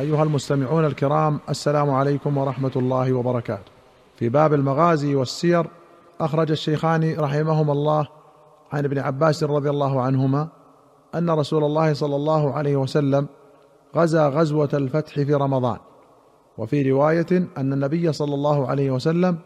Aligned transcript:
أيها 0.00 0.22
المستمعون 0.22 0.84
الكرام 0.84 1.40
السلام 1.48 1.90
عليكم 1.90 2.38
ورحمة 2.38 2.72
الله 2.76 3.12
وبركاته. 3.12 3.72
في 4.16 4.28
باب 4.28 4.54
المغازي 4.54 5.14
والسير 5.14 5.66
أخرج 6.20 6.50
الشيخان 6.50 7.16
رحمهما 7.18 7.72
الله 7.72 8.08
عن 8.72 8.84
ابن 8.84 8.98
عباس 8.98 9.44
رضي 9.44 9.70
الله 9.70 10.02
عنهما 10.02 10.48
أن 11.14 11.30
رسول 11.30 11.64
الله 11.64 11.92
صلى 11.92 12.16
الله 12.16 12.52
عليه 12.52 12.76
وسلم 12.76 13.26
غزا 13.96 14.28
غزوة 14.28 14.68
الفتح 14.74 15.14
في 15.14 15.34
رمضان. 15.34 15.78
وفي 16.58 16.90
رواية 16.90 17.48
أن 17.58 17.72
النبي 17.72 18.12
صلى 18.12 18.34
الله 18.34 18.68
عليه 18.68 18.90
وسلم 18.90 19.38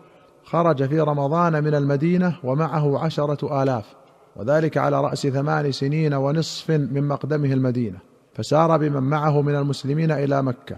خرج 0.44 0.88
في 0.88 1.00
رمضان 1.00 1.64
من 1.64 1.74
المدينة 1.74 2.36
ومعه 2.44 2.98
عشرة 2.98 3.62
آلاف 3.62 3.94
وذلك 4.36 4.76
على 4.76 5.00
رأس 5.00 5.26
ثمان 5.26 5.72
سنين 5.72 6.14
ونصف 6.14 6.70
من 6.70 7.08
مقدمه 7.08 7.52
المدينة 7.52 7.98
فسار 8.36 8.76
بمن 8.76 9.02
معه 9.02 9.42
من 9.42 9.56
المسلمين 9.56 10.10
إلى 10.10 10.42
مكة 10.42 10.76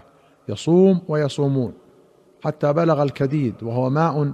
يصوم 0.49 1.01
ويصومون 1.07 1.73
حتى 2.43 2.73
بلغ 2.73 3.03
الكديد 3.03 3.63
وهو 3.63 3.89
ماء 3.89 4.31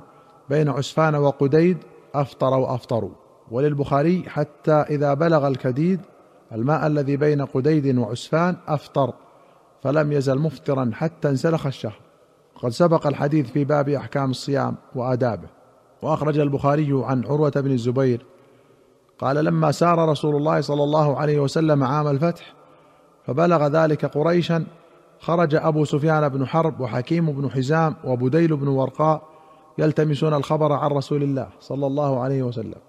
بين 0.50 0.70
عسفان 0.70 1.16
وقديد 1.16 1.78
أفطر 2.16 2.60
وافطروا 2.60 3.10
وللبخاري 3.52 4.24
حتى 4.28 4.72
إذا 4.72 5.14
بلغ 5.14 5.48
الكديد 5.48 6.00
الماء 6.52 6.88
الذي 6.88 7.18
بين 7.18 7.46
قديد 7.46 7.98
وعسفان 7.98 8.56
أفطر 8.68 9.14
فلم 9.84 10.12
يزل 10.12 10.40
مفطرا 10.40 10.92
حتى 10.94 11.30
انسلخ 11.30 11.66
الشهر. 11.66 12.00
قد 12.56 12.70
سبق 12.70 13.08
الحديث 13.08 13.52
في 13.52 13.64
باب 13.64 13.90
أحكام 13.90 14.32
الصيام 14.32 14.76
وآدابه. 14.96 15.48
وأخرج 16.02 16.40
البخاري 16.40 17.04
عن 17.04 17.26
عروة 17.26 17.50
بن 17.56 17.72
الزبير 17.72 18.26
قال 19.20 19.46
لما 19.46 19.72
سار 19.72 20.10
رسول 20.10 20.36
الله 20.36 20.62
صلى 20.62 20.84
الله 20.84 21.18
عليه 21.18 21.40
وسلم 21.40 21.84
عام 21.84 22.08
الفتح 22.08 22.55
فبلغ 23.28 23.68
ذلك 23.68 24.06
قريشا. 24.06 24.66
خرج 25.20 25.56
أبو 25.56 25.86
سفيان 25.86 26.30
بن 26.30 26.48
حرب 26.48 26.82
وحكيم 26.82 27.32
بن 27.32 27.52
حزام 27.52 27.96
وبديل 28.04 28.56
بن 28.56 28.68
ورقاء 28.68 29.22
يلتمسون 29.78 30.34
الخبر 30.34 30.74
عن 30.74 30.90
رسول 30.90 31.24
الله 31.24 31.48
صلى 31.60 31.88
الله 31.88 32.20
عليه 32.20 32.44
وسلم 32.44 32.80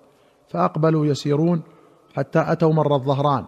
فأقبلوا 0.48 1.06
يسيرون 1.06 1.62
حتى 2.16 2.44
أتوا 2.46 2.72
مر 2.72 2.94
الظهران 2.94 3.44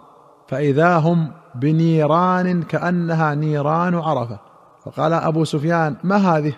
فإذا 0.48 0.96
هم 0.96 1.30
بنيران 1.54 2.62
كأنها 2.62 3.34
نيران 3.34 3.94
عرفة. 3.94 4.38
فقال 4.84 5.12
أبو 5.12 5.44
سفيان 5.44 5.96
ما 6.04 6.16
هذه؟ 6.16 6.52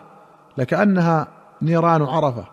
لكأنها 0.59 1.29
نيران 1.63 2.03
عرفة. 2.03 2.45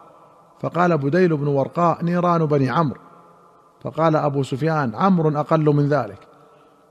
فقال 0.59 0.97
بديل 0.97 1.37
بن 1.37 1.47
ورقاء 1.47 2.03
نيران 2.03 2.45
بني 2.45 2.69
عمرو. 2.69 2.99
فقال 3.83 4.15
أبو 4.15 4.43
سفيان 4.43 4.95
عمرو 4.95 5.39
أقل 5.39 5.65
من 5.65 5.87
ذلك. 5.87 6.27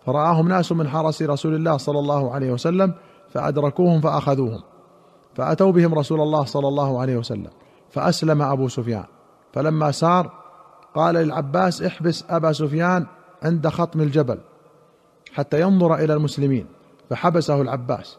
فرآهم 0.06 0.48
ناس 0.48 0.72
من 0.72 0.88
حرس 0.88 1.22
رسول 1.22 1.54
الله 1.54 1.76
صلى 1.76 1.98
الله 1.98 2.32
عليه 2.32 2.52
وسلم 2.52 2.94
فأدركوهم 3.28 4.00
فأخذوهم 4.00 4.62
فأتوا 5.34 5.72
بهم 5.72 5.94
رسول 5.94 6.20
الله 6.20 6.44
صلى 6.44 6.68
الله 6.68 7.00
عليه 7.00 7.16
وسلم 7.16 7.50
فأسلم 7.90 8.42
أبو 8.42 8.68
سفيان 8.68 9.04
فلما 9.52 9.90
سار 9.90 10.30
قال 10.94 11.14
للعباس 11.14 11.82
احبس 11.82 12.24
أبا 12.30 12.52
سفيان 12.52 13.06
عند 13.42 13.68
خطم 13.68 14.00
الجبل 14.00 14.38
حتى 15.32 15.60
ينظر 15.60 15.94
إلى 15.94 16.14
المسلمين 16.14 16.66
فحبسه 17.10 17.62
العباس 17.62 18.18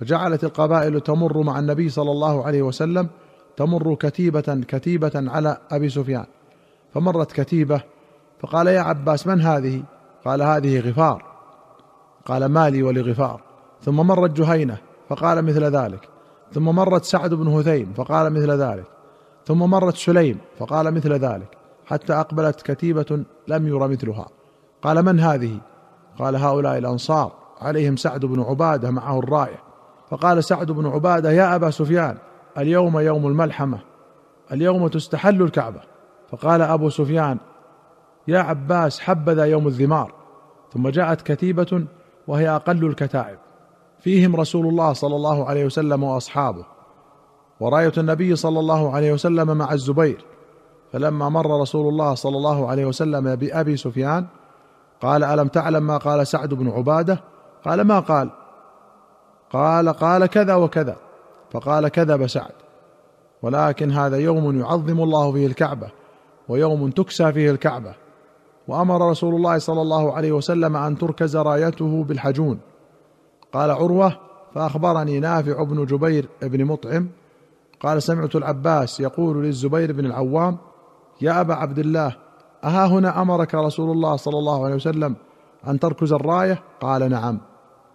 فجعلت 0.00 0.44
القبائل 0.44 1.00
تمر 1.00 1.42
مع 1.42 1.58
النبي 1.58 1.88
صلى 1.88 2.10
الله 2.10 2.44
عليه 2.44 2.62
وسلم 2.62 3.08
تمر 3.56 3.94
كتيبة 3.94 4.60
كتيبة 4.68 5.12
على 5.14 5.56
أبي 5.70 5.88
سفيان 5.88 6.26
فمرت 6.94 7.32
كتيبة 7.32 7.82
فقال 8.40 8.66
يا 8.66 8.80
عباس 8.80 9.26
من 9.26 9.40
هذه؟ 9.40 9.82
قال 10.24 10.42
هذه 10.42 10.80
غفار. 10.80 11.24
قال 12.24 12.46
مالي 12.46 12.82
ولغفار. 12.82 13.40
ثم 13.82 13.96
مرت 13.96 14.30
جهينة 14.30 14.78
فقال 15.08 15.44
مثل 15.44 15.64
ذلك. 15.64 16.08
ثم 16.52 16.64
مرت 16.64 17.04
سعد 17.04 17.34
بن 17.34 17.48
هثيم 17.48 17.92
فقال 17.92 18.32
مثل 18.32 18.50
ذلك. 18.50 18.86
ثم 19.46 19.58
مرت 19.58 19.96
سليم 19.96 20.38
فقال 20.58 20.94
مثل 20.94 21.12
ذلك. 21.12 21.48
حتى 21.86 22.12
أقبلت 22.12 22.62
كتيبة 22.62 23.24
لم 23.48 23.66
ير 23.66 23.88
مثلها. 23.88 24.26
قال 24.82 25.02
من 25.02 25.20
هذه؟ 25.20 25.58
قال 26.18 26.36
هؤلاء 26.36 26.78
الأنصار. 26.78 27.32
عليهم 27.60 27.96
سعد 27.96 28.24
بن 28.24 28.40
عبادة 28.42 28.90
معه 28.90 29.18
الرايه 29.18 29.58
فقال 30.10 30.44
سعد 30.44 30.70
بن 30.70 30.86
عبادة 30.86 31.30
يا 31.30 31.54
أبا 31.54 31.70
سفيان 31.70 32.18
اليوم 32.58 32.98
يوم 32.98 33.26
الملحمة. 33.26 33.78
اليوم 34.52 34.88
تستحل 34.88 35.42
الكعبة. 35.42 35.80
فقال 36.30 36.62
أبو 36.62 36.88
سفيان 36.88 37.38
يا 38.28 38.38
عباس 38.38 39.00
حبذا 39.00 39.44
يوم 39.44 39.66
الذمار. 39.66 40.12
ثم 40.72 40.88
جاءت 40.88 41.22
كتيبة 41.32 41.84
وهي 42.26 42.48
أقل 42.48 42.84
الكتائب. 42.84 43.38
فيهم 43.98 44.36
رسول 44.36 44.66
الله 44.66 44.92
صلى 44.92 45.16
الله 45.16 45.48
عليه 45.48 45.64
وسلم 45.64 46.02
وأصحابه. 46.02 46.64
ورايه 47.60 47.92
النبي 47.98 48.36
صلى 48.36 48.60
الله 48.60 48.94
عليه 48.94 49.12
وسلم 49.12 49.56
مع 49.56 49.72
الزبير. 49.72 50.24
فلما 50.92 51.28
مر 51.28 51.60
رسول 51.60 51.88
الله 51.88 52.14
صلى 52.14 52.36
الله 52.36 52.68
عليه 52.68 52.84
وسلم 52.84 53.36
بأبي 53.36 53.76
سفيان 53.76 54.26
قال 55.00 55.24
ألم 55.24 55.48
تعلم 55.48 55.82
ما 55.86 55.96
قال 55.96 56.26
سعد 56.26 56.54
بن 56.54 56.70
عبادة؟ 56.70 57.20
قال 57.64 57.80
ما 57.80 58.00
قال؟ 58.00 58.30
قال 59.50 59.88
قال 59.88 60.26
كذا 60.26 60.54
وكذا. 60.54 60.96
فقال 61.50 61.88
كذب 61.88 62.26
سعد. 62.26 62.52
ولكن 63.42 63.90
هذا 63.90 64.16
يوم 64.16 64.60
يعظم 64.60 65.00
الله 65.00 65.32
فيه 65.32 65.46
الكعبة 65.46 65.88
ويوم 66.48 66.90
تكسى 66.90 67.32
فيه 67.32 67.50
الكعبة. 67.50 67.94
وأمر 68.70 69.10
رسول 69.10 69.34
الله 69.34 69.58
صلى 69.58 69.82
الله 69.82 70.12
عليه 70.12 70.32
وسلم 70.32 70.76
أن 70.76 70.98
تركز 70.98 71.36
رايته 71.36 72.04
بالحجون. 72.04 72.58
قال 73.52 73.70
عروة 73.70 74.16
فأخبرني 74.54 75.20
نافع 75.20 75.62
بن 75.62 75.86
جبير 75.86 76.28
بن 76.42 76.64
مطعم. 76.64 77.08
قال 77.80 78.02
سمعت 78.02 78.36
العباس 78.36 79.00
يقول 79.00 79.44
للزبير 79.44 79.92
بن 79.92 80.06
العوام 80.06 80.56
يا 81.20 81.40
أبا 81.40 81.54
عبد 81.54 81.78
الله 81.78 82.16
أها 82.64 82.86
هنا 82.86 83.22
أمرك 83.22 83.54
رسول 83.54 83.90
الله 83.90 84.16
صلى 84.16 84.38
الله 84.38 84.64
عليه 84.64 84.74
وسلم 84.74 85.16
أن 85.68 85.78
تركز 85.78 86.12
الراية؟ 86.12 86.62
قال 86.80 87.10
نعم. 87.10 87.38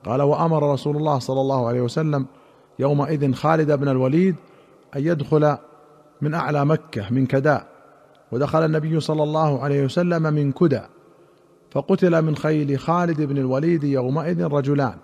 قال 0.06 0.22
وأمر 0.22 0.74
رسول 0.74 0.98
الله 0.98 1.20
صلى 1.20 1.42
الله 1.42 1.68
عليه 1.68 1.82
وسلم 1.82 2.26
يومئذ 2.80 3.34
خالد 3.34 3.72
بن 3.72 3.88
الوليد 3.90 4.36
أن 4.96 5.02
يدخل 5.02 5.58
من 6.22 6.34
أعلى 6.34 6.66
مكة 6.66 7.10
من 7.12 7.26
كداء. 7.26 7.75
ودخل 8.36 8.66
النبي 8.66 9.00
صلى 9.00 9.24
الله 9.24 9.64
عليه 9.64 9.84
وسلم 9.84 10.24
من 10.24 10.52
كدى 10.52 10.82
فقتل 11.72 12.22
من 12.22 12.36
خيل 12.36 12.80
خالد 12.80 13.22
بن 13.22 13.38
الوليد 13.38 13.84
يومئذ 13.84 14.44
رجلان 14.44 14.96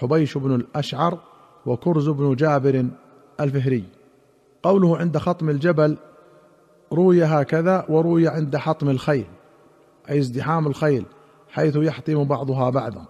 حبيش 0.00 0.38
بن 0.38 0.54
الأشعر 0.54 1.18
وكرز 1.66 2.08
بن 2.08 2.34
جابر 2.34 2.86
الفهري. 3.40 3.84
قوله 4.62 4.96
عند 4.98 5.18
خطم 5.18 5.50
الجبل 5.50 5.96
روي 6.92 7.24
هكذا 7.24 7.84
وروي 7.88 8.28
عند 8.28 8.56
حطم 8.56 8.88
الخيل 8.90 9.26
أي 10.10 10.18
ازدحام 10.18 10.66
الخيل 10.66 11.04
حيث 11.48 11.76
يحطم 11.76 12.24
بعضها 12.24 12.70
بعضا. 12.70 13.04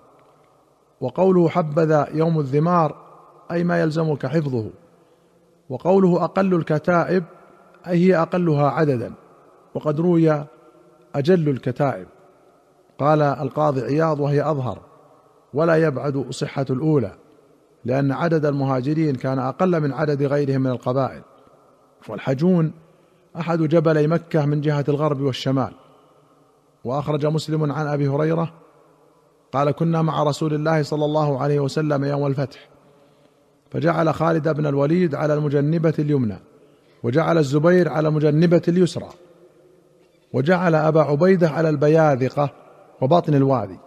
وقوله 1.01 1.49
حبذا 1.49 2.09
يوم 2.15 2.41
الذمار 2.41 2.97
أي 3.51 3.65
ما 3.65 3.81
يلزمك 3.81 4.27
حفظه. 4.27 4.71
وقوله 5.69 6.25
أقل 6.25 6.55
الكتائب 6.55 7.25
أي 7.87 8.07
هي 8.07 8.17
أقلها 8.17 8.71
عددا. 8.71 9.13
وقد 9.79 10.01
روي 10.01 10.45
أجل 11.15 11.49
الكتائب. 11.49 12.07
قال 12.99 13.23
القاضي 13.23 13.81
عياض 13.81 14.21
وهي 14.21 14.51
أظهر 14.51 14.79
ولا 15.55 15.77
يبعد 15.77 16.27
صحة 16.31 16.67
الأولى 16.71 17.13
لأن 17.85 18.13
عدد 18.13 18.47
المهاجرين 18.47 19.15
كان 19.15 19.39
أقل 19.39 19.81
من 19.81 19.93
عدد 19.93 20.23
غيرهم 20.23 20.61
من 20.61 20.71
القبائل. 20.71 21.23
والحجون 22.09 22.73
أحد 23.37 23.63
جبلي 23.63 24.07
مكة 24.07 24.47
من 24.47 24.61
جهة 24.61 24.85
الغرب 24.89 25.21
والشمال. 25.21 25.73
وأخرج 26.85 27.27
مسلم 27.27 27.73
عن 27.73 27.87
أبي 27.87 28.09
هريرة 28.09 28.53
قال 29.53 29.71
كنا 29.71 30.03
مع 30.03 30.23
رسول 30.23 30.55
الله 30.55 30.83
صلى 30.83 31.05
الله 31.05 31.41
عليه 31.41 31.61
وسلم 31.61 32.05
يوم 32.05 32.27
الفتح 32.27 32.69
فجعل 33.71 34.15
خالد 34.15 34.49
بن 34.49 34.67
الوليد 34.67 35.15
على 35.15 35.35
المجنبة 35.35 35.95
اليمنى 35.99 36.39
وجعل 37.03 37.39
الزبير 37.39 37.89
على 37.89 38.09
المجنبة 38.09 38.63
اليسرى. 38.69 39.09
وجعل 40.33 40.75
أبا 40.75 41.03
عبيدة 41.03 41.49
على 41.49 41.69
البياذقة 41.69 42.51
وبطن 43.01 43.35
الوادي. 43.35 43.79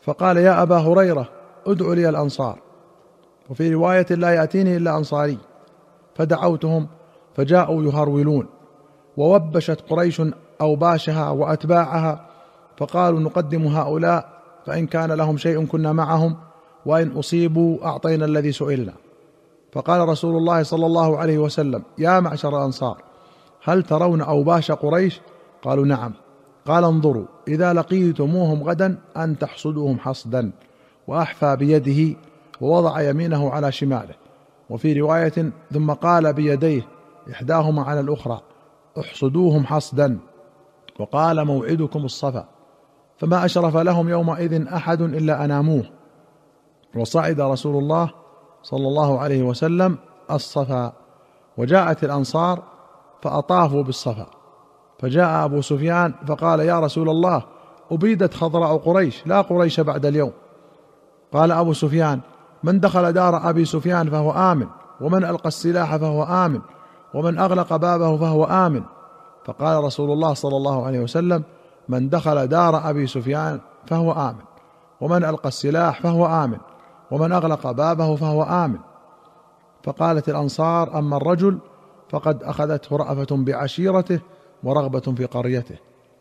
فقال 0.00 0.36
يا 0.36 0.62
أبا 0.62 0.76
هريرة 0.76 1.28
ادع 1.66 1.92
لي 1.92 2.08
الأنصار. 2.08 2.58
وفي 3.50 3.74
رواية 3.74 4.06
لا 4.10 4.34
يأتيني 4.34 4.76
إلا 4.76 4.96
أنصاري. 4.96 5.38
فدعوتهم 6.14 6.86
فجاءوا 7.36 7.82
يهرولون. 7.82 8.46
ووبشت 9.16 9.80
قريش 9.90 10.22
أوباشها 10.60 11.30
وأتباعها. 11.30 12.26
فقالوا 12.76 13.20
نقدم 13.20 13.66
هؤلاء 13.66 14.28
فإن 14.66 14.86
كان 14.86 15.12
لهم 15.12 15.36
شيء 15.36 15.66
كنا 15.66 15.92
معهم 15.92 16.36
وإن 16.86 17.10
أصيبوا 17.10 17.84
أعطينا 17.84 18.24
الذي 18.24 18.52
سئلنا. 18.52 18.92
فقال 19.72 20.08
رسول 20.08 20.36
الله 20.36 20.62
صلى 20.62 20.86
الله 20.86 21.18
عليه 21.18 21.38
وسلم 21.38 21.82
يا 21.98 22.20
معشر 22.20 22.58
الأنصار 22.58 23.02
هل 23.64 23.82
ترون 23.82 24.20
أوباش 24.20 24.72
قريش؟ 24.72 25.20
قالوا 25.62 25.86
نعم. 25.86 26.14
قال 26.66 26.84
انظروا 26.84 27.26
إذا 27.48 27.72
لقيتموهم 27.72 28.62
غدا 28.62 28.98
أن 29.16 29.38
تحصدوهم 29.38 29.98
حصدا 29.98 30.52
وأحفى 31.06 31.56
بيده 31.56 32.16
ووضع 32.60 33.00
يمينه 33.00 33.50
على 33.50 33.72
شماله. 33.72 34.14
وفي 34.70 35.00
رواية 35.00 35.52
ثم 35.72 35.92
قال 35.92 36.32
بيديه 36.32 36.82
إحداهما 37.32 37.82
على 37.82 38.00
الأخرى 38.00 38.40
احصدوهم 38.98 39.66
حصدا. 39.66 40.18
وقال 41.00 41.44
موعدكم 41.44 42.04
الصفا. 42.04 42.48
فما 43.16 43.44
أشرف 43.44 43.76
لهم 43.76 44.08
يومئذ 44.08 44.66
أحد 44.66 45.02
إلا 45.02 45.44
أناموه. 45.44 45.84
وصعد 46.96 47.40
رسول 47.40 47.76
الله 47.76 48.10
صلى 48.62 48.88
الله 48.88 49.18
عليه 49.18 49.42
وسلم 49.42 49.98
الصفا 50.30 50.92
وجاءت 51.56 52.04
الأنصار 52.04 52.62
فأطافوا 53.22 53.82
بالصفا. 53.82 54.37
فجاء 54.98 55.44
أبو 55.44 55.60
سفيان 55.60 56.14
فقال 56.26 56.60
يا 56.60 56.80
رسول 56.80 57.08
الله 57.08 57.42
أبيدت 57.90 58.34
خضراء 58.34 58.76
قريش 58.76 59.26
لا 59.26 59.40
قريش 59.40 59.80
بعد 59.80 60.06
اليوم. 60.06 60.32
قال 61.32 61.52
أبو 61.52 61.72
سفيان 61.72 62.20
من 62.62 62.80
دخل 62.80 63.12
دار 63.12 63.50
أبي 63.50 63.64
سفيان 63.64 64.10
فهو 64.10 64.30
آمن 64.30 64.66
ومن 65.00 65.24
ألقى 65.24 65.48
السلاح 65.48 65.96
فهو 65.96 66.22
آمن 66.22 66.60
ومن 67.14 67.38
أغلق 67.38 67.76
بابه 67.76 68.16
فهو 68.16 68.44
آمن. 68.44 68.82
فقال 69.44 69.84
رسول 69.84 70.10
الله 70.10 70.34
صلى 70.34 70.56
الله 70.56 70.86
عليه 70.86 71.00
وسلم 71.00 71.42
من 71.88 72.08
دخل 72.08 72.46
دار 72.46 72.90
أبي 72.90 73.06
سفيان 73.06 73.60
فهو 73.86 74.12
آمن 74.12 74.42
ومن 75.00 75.24
ألقى 75.24 75.48
السلاح 75.48 76.00
فهو 76.00 76.26
آمن 76.26 76.58
ومن 77.10 77.32
أغلق 77.32 77.70
بابه 77.70 78.16
فهو 78.16 78.42
آمن. 78.42 78.78
فقالت 79.82 80.28
الأنصار 80.28 80.98
أما 80.98 81.16
الرجل 81.16 81.58
فقد 82.10 82.42
أخذته 82.42 82.96
رأفة 82.96 83.36
بعشيرته 83.36 84.20
ورغبة 84.64 85.00
في 85.00 85.24
قريته 85.24 85.76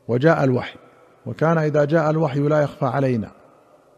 وجاء 0.08 0.44
الوحي 0.44 0.78
وكان 1.26 1.58
إذا 1.58 1.86
جاء 1.86 2.10
الوحي 2.10 2.40
لا 2.40 2.62
يخفى 2.62 2.86
علينا 2.86 3.32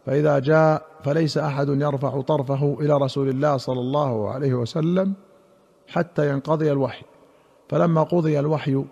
فإذا 0.06 0.38
جاء 0.38 0.82
فليس 1.04 1.38
أحد 1.38 1.68
يرفع 1.68 2.20
طرفه 2.20 2.76
إلى 2.80 2.96
رسول 2.96 3.28
الله 3.28 3.56
صلى 3.56 3.80
الله 3.80 4.30
عليه 4.30 4.54
وسلم 4.54 5.14
حتى 5.88 6.30
ينقضي 6.30 6.72
الوحي. 6.72 7.04
فلما 7.68 8.02
قضي 8.02 8.40
الوحي 8.40 8.84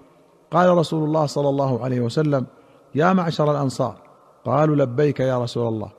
قال 0.51 0.77
رسول 0.77 1.05
الله 1.05 1.27
صلى 1.27 1.49
الله 1.49 1.85
عليه 1.85 2.01
وسلم 2.01 2.47
يا 2.95 3.13
معشر 3.13 3.51
الأنصار 3.51 3.97
قالوا 4.45 4.77
لبيك 4.77 5.21
يا 5.21 5.39
رسول 5.39 5.69
الله. 5.69 5.91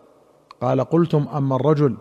قال 0.61 0.81
قلتم 0.81 1.27
أما 1.35 1.55
الرجل 1.55 1.97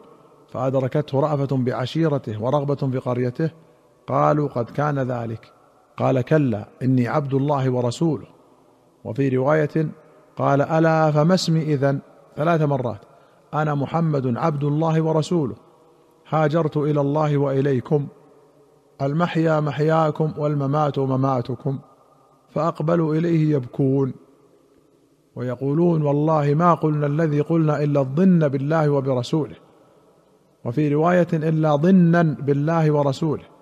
فأدركته 0.48 1.20
رأفة 1.20 1.56
بعشيرته 1.56 2.42
ورغبة 2.42 2.74
في 2.74 2.98
قريته؟ 2.98 3.50
قالوا 4.06 4.48
قد 4.48 4.70
كان 4.70 4.98
ذلك. 4.98 5.52
قال 5.98 6.20
كلا 6.20 6.68
إني 6.82 7.08
عبد 7.08 7.34
الله 7.34 7.70
ورسوله. 7.70 8.26
وفي 9.04 9.28
رواية 9.28 9.88
قال 10.36 10.62
ألا 10.62 11.10
فما 11.10 11.34
اسمي 11.34 11.62
إذن؟ 11.62 11.98
ثلاث 12.36 12.62
مرات. 12.62 13.00
أنا 13.54 13.74
محمد 13.74 14.36
عبد 14.36 14.64
الله 14.64 15.00
ورسوله. 15.02 15.54
هاجرت 16.28 16.76
إلى 16.76 17.00
الله 17.00 17.38
وإليكم. 17.38 18.06
المحيا 19.02 19.60
محياكم 19.60 20.32
والممات 20.38 20.98
مماتكم. 20.98 21.78
فاقبلوا 22.48 23.14
إليه 23.14 23.54
يبكون. 23.54 24.12
ويقولون 25.36 26.02
والله 26.02 26.54
ما 26.54 26.74
قلنا 26.74 27.06
الذي 27.06 27.40
قلنا 27.40 27.82
إلا 27.82 28.00
الظن 28.00 28.48
بالله 28.48 28.90
وبرسوله. 28.90 29.56
وفي 30.64 30.94
رواية 30.94 31.28
إلا 31.32 31.76
ظنا 31.76 32.22
بالله 32.22 32.90
ورسوله. 32.90 33.57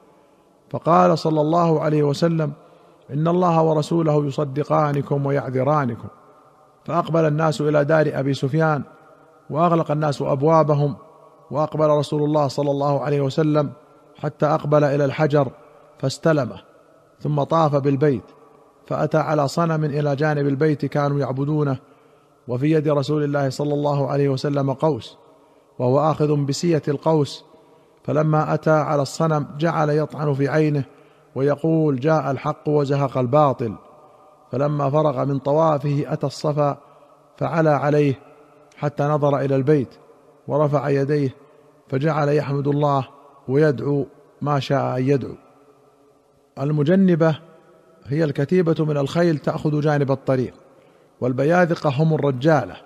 فقال 0.70 1.18
صلى 1.18 1.40
الله 1.40 1.80
عليه 1.80 2.02
وسلم 2.02 2.52
إن 3.12 3.28
الله 3.28 3.62
ورسوله 3.62 4.26
يصدقانكم 4.26 5.26
ويعذرانكم. 5.26 6.08
فأقبل 6.86 7.26
الناس 7.26 7.60
إلى 7.60 7.84
دار 7.84 8.10
أبي 8.14 8.34
سفيان 8.34 8.82
وأغلق 9.50 9.90
الناس 9.90 10.22
أبوابهم 10.22 10.96
وأقبل 11.50 11.86
رسول 11.86 12.22
الله 12.22 12.48
صلى 12.48 12.70
الله 12.70 13.00
عليه 13.00 13.20
وسلم 13.20 13.72
حتى 14.16 14.46
أقبل 14.46 14.84
إلى 14.84 15.04
الحجر 15.04 15.48
فاستلمه 15.98 16.60
ثم 17.20 17.42
طاف 17.42 17.76
بالبيت 17.76 18.22
فأتى 18.86 19.18
على 19.18 19.48
صنم 19.48 19.84
إلى 19.84 20.16
جانب 20.16 20.46
البيت 20.46 20.86
كانوا 20.86 21.20
يعبدونه 21.20 21.78
وفي 22.48 22.72
يد 22.72 22.88
رسول 22.88 23.24
الله 23.24 23.50
صلى 23.50 23.74
الله 23.74 24.10
عليه 24.10 24.28
وسلم 24.28 24.72
قوس 24.72 25.16
وهو 25.78 26.10
آخذ 26.10 26.36
بسية 26.36 26.82
القوس 26.88 27.44
فلما 28.06 28.54
أتى 28.54 28.70
على 28.70 29.02
الصنم 29.02 29.46
جعل 29.58 29.90
يطعن 29.90 30.34
في 30.34 30.48
عينه 30.48 30.84
ويقول 31.34 32.00
جاء 32.00 32.30
الحق 32.30 32.68
وزهق 32.68 33.18
الباطل. 33.18 33.74
فلما 34.52 34.90
فرغ 34.90 35.24
من 35.24 35.38
طوافه 35.38 36.04
أتى 36.06 36.26
الصفا 36.26 36.78
فعلى 37.36 37.70
عليه 37.70 38.18
حتى 38.76 39.04
نظر 39.04 39.38
إلى 39.38 39.56
البيت 39.56 39.94
ورفع 40.48 40.88
يديه 40.88 41.34
فجعل 41.88 42.28
يحمد 42.28 42.68
الله 42.68 43.08
ويدعو 43.48 44.06
ما 44.42 44.60
شاء 44.60 44.96
أن 44.98 45.02
يدعو. 45.02 45.34
المجنبة 46.60 47.38
هي 48.06 48.24
الكتيبة 48.24 48.84
من 48.84 48.96
الخيل 48.96 49.38
تأخذ 49.38 49.80
جانب 49.80 50.10
الطريق 50.10 50.54
والبياذقه 51.20 51.90
هم 51.90 52.14
الرجالة 52.14 52.76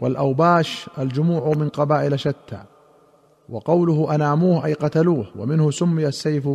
والأوباش 0.00 0.90
الجموع 0.98 1.52
من 1.56 1.68
قبائل 1.68 2.20
شتى. 2.20 2.62
وقوله 3.50 4.14
أناموه 4.14 4.66
أي 4.66 4.72
قتلوه 4.72 5.26
ومنه 5.38 5.70
سمي 5.70 6.06
السيف 6.06 6.48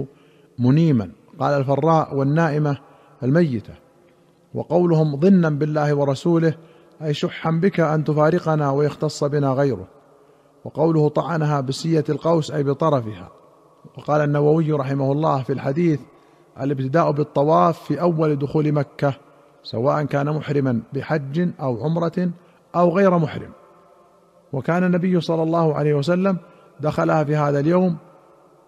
منيما. 0.60 1.10
قال 1.40 1.54
الفراء 1.54 2.16
والنائمة 2.16 2.78
الميتة. 3.24 3.74
وقولهم 4.54 5.20
ظنا 5.20 5.50
بالله 5.50 5.94
ورسوله 5.94 6.54
أي 7.02 7.14
شحا 7.14 7.52
بك 7.52 7.80
أن 7.80 8.04
تفارقنا 8.04 8.72
ويختص 8.72 9.24
بنا 9.24 9.54
غيره. 9.54 9.88
وقوله 10.66 11.10
طعنها 11.10 11.62
بسية 11.62 12.04
القوس 12.10 12.52
أي 12.52 12.64
بطرفها. 12.64 13.32
وقال 13.98 14.22
النووي 14.22 14.72
رحمه 14.72 15.12
الله 15.12 15.44
في 15.44 15.54
الحديث 15.54 16.00
الابتداء 16.62 17.12
بالطواف 17.12 17.84
في 17.84 18.02
أول 18.02 18.40
دخول 18.40 18.72
مكة 18.72 19.14
سواء 19.64 20.04
كان 20.04 20.30
محرما 20.30 20.82
بحج 20.94 21.50
أو 21.60 21.84
عمرة 21.84 22.30
أو 22.76 22.90
غير 22.98 23.18
محرم. 23.18 23.52
وكان 24.54 24.84
النبي 24.84 25.22
صلى 25.22 25.44
الله 25.44 25.74
عليه 25.74 25.94
وسلم 25.94 26.38
دخلها 26.80 27.24
في 27.24 27.36
هذا 27.36 27.60
اليوم 27.60 27.98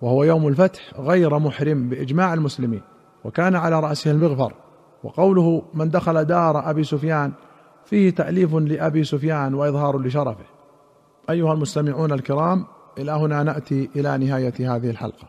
وهو 0.01 0.23
يوم 0.23 0.47
الفتح 0.47 0.99
غير 0.99 1.39
محرم 1.39 1.89
بإجماع 1.89 2.33
المسلمين 2.33 2.81
وكان 3.23 3.55
على 3.55 3.79
رأسه 3.79 4.11
المغفر. 4.11 4.53
وقوله 5.03 5.61
من 5.73 5.89
دخل 5.89 6.25
دار 6.25 6.69
أبي 6.69 6.83
سفيان 6.83 7.31
فيه 7.85 8.09
تأليف 8.09 8.55
لأبي 8.55 9.03
سفيان 9.03 9.53
وإظهار 9.53 9.99
لشرفه. 9.99 10.45
أيها 11.29 11.53
المستمعون 11.53 12.11
الكرام 12.11 12.65
إلى 12.97 13.11
هنا 13.11 13.43
نأتي 13.43 13.89
إلى 13.95 14.17
نهاية 14.17 14.75
هذه 14.75 14.89
الحلقة. 14.89 15.27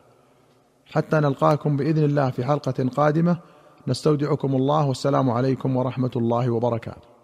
حتى 0.87 1.16
نلقاكم 1.16 1.76
بإذن 1.76 2.04
الله 2.04 2.30
في 2.30 2.44
حلقة 2.44 2.88
قادمة. 2.97 3.38
نستودعكم 3.88 4.54
الله 4.54 4.88
والسلام 4.88 5.30
عليكم 5.30 5.76
ورحمة 5.76 6.11
الله 6.16 6.50
وبركاته. 6.50 7.17